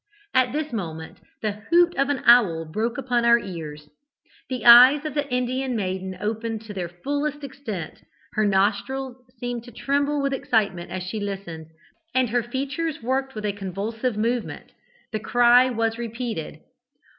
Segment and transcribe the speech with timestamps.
[0.33, 3.87] At this moment the hoot of an owl broke upon our ears.
[4.49, 8.01] The eyes of the Indian maiden opened to their fullest extent:
[8.33, 11.67] her nostrils seemed to tremble with excitement as she listened,
[12.15, 14.71] and her features worked with a convulsive movement.
[15.11, 16.61] The cry was repeated.